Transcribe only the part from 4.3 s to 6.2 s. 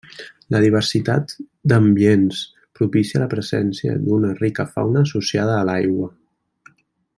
rica fauna associada a l’aigua.